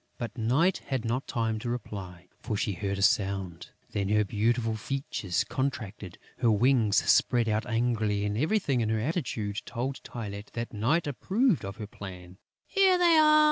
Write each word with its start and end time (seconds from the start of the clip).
But 0.17 0.35
Night 0.35 0.79
had 0.87 1.05
not 1.05 1.27
time 1.27 1.59
to 1.59 1.69
reply, 1.69 2.27
for 2.39 2.57
she 2.57 2.71
heard 2.71 2.97
a 2.97 3.03
sound. 3.03 3.69
Then 3.91 4.09
her 4.09 4.25
beautiful 4.25 4.75
features 4.75 5.43
contracted; 5.43 6.17
her 6.39 6.49
wings 6.49 6.97
spread 7.07 7.47
out 7.47 7.67
angrily; 7.67 8.25
and 8.25 8.35
everything 8.35 8.81
in 8.81 8.89
her 8.89 8.99
attitude 8.99 9.61
told 9.63 10.01
Tylette 10.03 10.53
that 10.53 10.73
Night 10.73 11.05
approved 11.05 11.63
of 11.63 11.75
her 11.77 11.85
plan. 11.85 12.39
"Here 12.65 12.97
they 12.97 13.15
are!" 13.19 13.39